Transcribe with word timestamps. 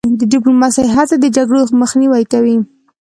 د 0.19 0.21
ډیپلوماسی 0.31 0.83
هڅې 0.95 1.15
د 1.19 1.25
جګړو 1.37 1.61
مخنیوی 1.81 2.23
کوي. 2.31 2.57